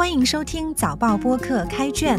[0.00, 2.18] 欢迎收听早报播客开卷，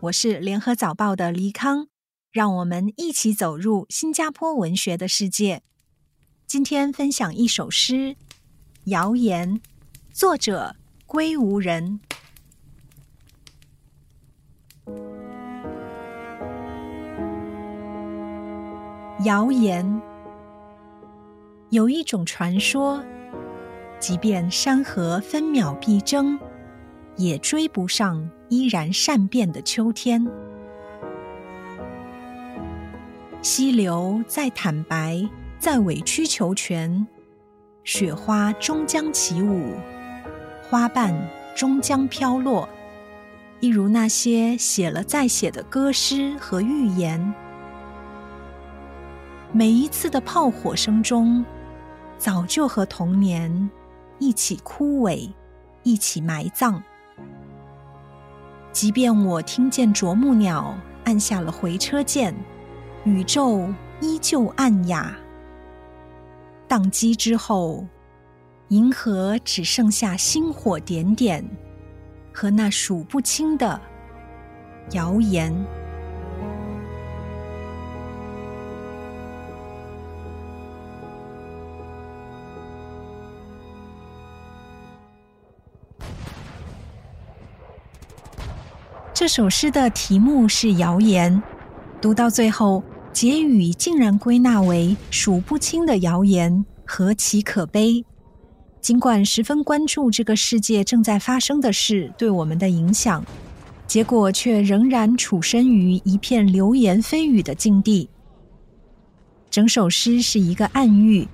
[0.00, 1.88] 我是联合早报的黎康，
[2.32, 5.60] 让我们一起走入新加坡文学的世界。
[6.46, 7.94] 今天分享一首诗
[8.84, 9.56] 《谣言》，
[10.10, 12.00] 作者归无人。
[19.26, 20.00] 谣言
[21.68, 23.04] 有一种传说。
[24.00, 26.38] 即便山河分秒必争，
[27.16, 30.26] 也追不上依然善变的秋天。
[33.42, 37.06] 溪流再坦白，再委曲求全，
[37.84, 39.74] 雪花终将起舞，
[40.68, 41.14] 花瓣
[41.56, 42.68] 终将飘落。
[43.60, 47.34] 一如那些写了再写的歌诗和寓言。
[49.50, 51.44] 每一次的炮火声中，
[52.16, 53.70] 早就和童年。
[54.18, 55.30] 一起枯萎，
[55.82, 56.82] 一起埋葬。
[58.72, 62.34] 即便我听见啄木鸟按下了回车键，
[63.04, 63.68] 宇宙
[64.00, 65.16] 依旧暗哑。
[66.68, 67.86] 宕机之后，
[68.68, 71.44] 银河只剩下星火点点
[72.32, 73.80] 和那数不清的
[74.92, 75.52] 谣言。
[89.18, 91.42] 这首诗的题目是谣言，
[92.00, 98.04] 读到最后，结语竟然归纳为数不清的谣言，何其可悲！
[98.80, 103.24] 尽管十分关注这个世界正在发生的事对我们的影响，
[103.88, 108.08] 结果却仍然处身于一片流言蜚语的境地。
[109.50, 111.26] 整首诗是一个暗喻：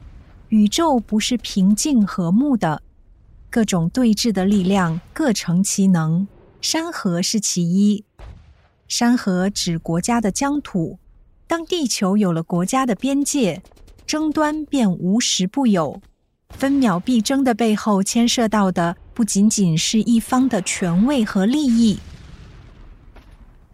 [0.48, 2.80] 宇宙不是平静和睦的，
[3.50, 6.27] 各种对峙的力量各成其能。
[6.65, 8.05] 山河是其一，
[8.89, 10.98] 山河指国家的疆土。
[11.47, 13.63] 当地球有了国家的边界，
[14.07, 16.01] 争端便无时不有。
[16.48, 21.98] 分秒必争的背后，牵涉到的不仅仅是一方的权位和利益。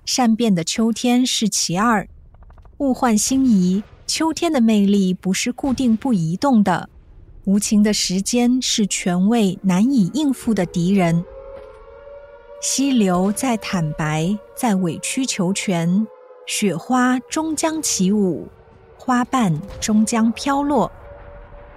[0.05, 2.09] 善变的秋天是其二，
[2.79, 6.91] 物换星移，秋天的魅力不是固定不移动的。
[7.45, 11.25] 无情的时间是权位难以应付的敌人。
[12.61, 16.07] 溪流在坦白，在委曲求全，
[16.47, 18.47] 雪花终将起舞，
[18.99, 20.93] 花瓣终将飘落。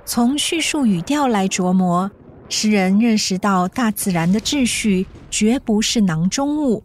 [0.03, 2.11] 从叙述语调来琢磨，
[2.49, 6.83] 诗人认识到大自然的秩序绝不是囊中物，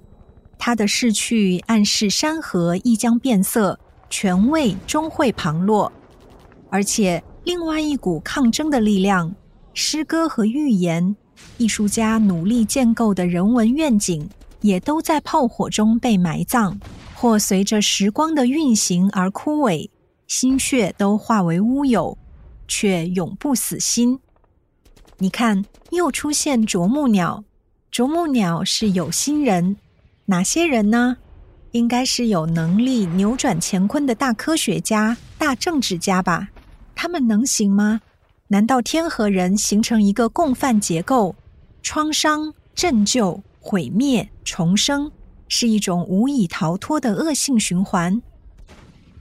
[0.57, 3.77] 它的逝去暗示山河亦将变色，
[4.09, 5.93] 权位终会旁落。
[6.71, 9.35] 而且，另外一股抗争的力量，
[9.75, 11.17] 诗歌和寓言。
[11.57, 14.29] 艺术家努力建构的人文愿景，
[14.61, 16.79] 也都在炮火中被埋葬，
[17.15, 19.89] 或随着时光的运行而枯萎，
[20.27, 22.17] 心血都化为乌有，
[22.67, 24.19] 却永不死心。
[25.19, 27.43] 你看，又出现啄木鸟。
[27.91, 29.77] 啄木鸟是有心人，
[30.27, 31.17] 哪些人呢？
[31.73, 36.49] 应该是有能力扭转乾坤的大科学家、大政治家吧？
[36.95, 38.01] 他们能行吗？
[38.51, 41.37] 难道天和人形成一个共犯结构？
[41.83, 45.11] 创伤、拯救、毁灭、重生，
[45.49, 48.21] 是一种无以逃脱的恶性循环。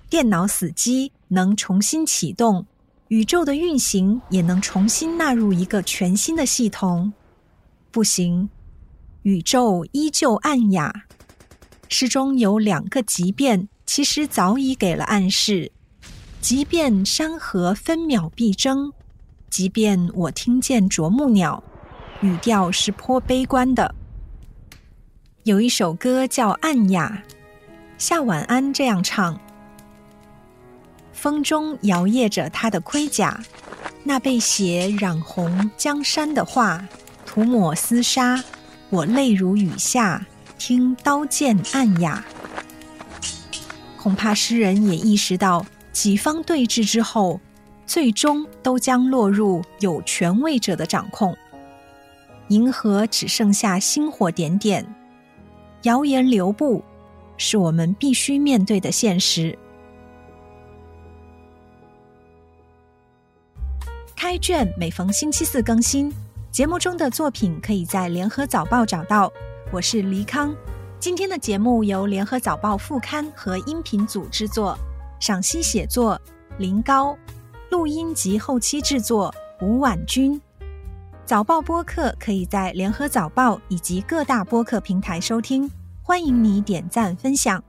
[0.09, 2.65] 电脑死机能重新启动，
[3.09, 7.11] 宇宙的运行也能重新纳入一个全新的系统。
[7.91, 8.49] 不行，
[9.23, 11.05] 宇宙依旧暗哑。
[11.89, 15.71] 诗中有两个即便，其实早已给了暗示：
[16.41, 18.93] 即便山河分秒必争。
[19.49, 21.63] 即便我听见啄木鸟，
[22.21, 23.95] 语调是颇悲观的。
[25.43, 27.23] 有一首歌叫《暗哑》，
[27.97, 29.39] 夏晚安这样唱：
[31.13, 33.41] 风中摇曳着他的盔甲，
[34.03, 36.85] 那被血染红江山的画，
[37.25, 38.43] 涂抹厮杀，
[38.89, 40.25] 我泪如雨下，
[40.57, 42.23] 听刀剑暗哑。
[43.97, 47.39] 恐怕诗人也意识到，几方对峙之后。
[47.87, 51.35] 最终都将落入有权位者的掌控。
[52.49, 54.85] 银河只剩下星火点点，
[55.83, 56.83] 谣言流布，
[57.37, 59.57] 是我们必须面对的现实。
[64.15, 66.13] 开卷每逢星期四更新，
[66.51, 69.31] 节目中的作品可以在联合早报找到。
[69.71, 70.55] 我是黎康，
[70.99, 74.77] 今天的节目由联合早报副刊和音频组制作，
[75.19, 76.19] 赏析写作
[76.57, 77.17] 林高。
[77.69, 80.39] 录音及后期制作吴婉君。
[81.25, 85.69] 早报播客可以在联合早报以及各大播客平台收听，
[86.01, 87.61] 欢迎你点赞分享。